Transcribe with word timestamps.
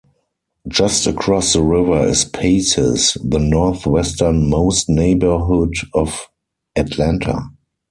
Just 0.67 1.05
across 1.05 1.53
the 1.53 1.61
river 1.61 2.07
is 2.07 2.25
Paces, 2.25 3.15
the 3.23 3.37
northwestern-most 3.37 4.89
neighborhood 4.89 5.75
of 5.93 6.27
Atlanta. 6.75 7.51